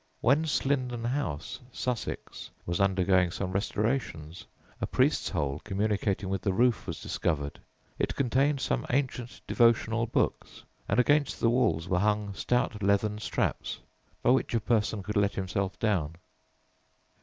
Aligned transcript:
When 0.19 0.45
Slindon 0.47 1.05
House, 1.05 1.59
Sussex, 1.71 2.49
was 2.65 2.79
undergoing 2.81 3.29
some 3.29 3.51
restorations, 3.51 4.47
a 4.81 4.87
"priest's 4.87 5.29
hole" 5.29 5.61
communicating 5.63 6.27
with 6.27 6.41
the 6.41 6.53
roof 6.53 6.87
was 6.87 6.99
discovered. 6.99 7.59
It 7.99 8.15
contained 8.15 8.61
some 8.61 8.83
ancient 8.89 9.41
devotional 9.45 10.07
books, 10.07 10.63
and 10.89 10.99
against 10.99 11.39
the 11.39 11.51
walls 11.51 11.87
were 11.87 11.99
hung 11.99 12.33
stout 12.33 12.81
leathern 12.81 13.19
straps, 13.19 13.77
by 14.23 14.31
which 14.31 14.55
a 14.55 14.59
person 14.59 15.03
could 15.03 15.17
let 15.17 15.35
himself 15.35 15.77
down. 15.77 16.15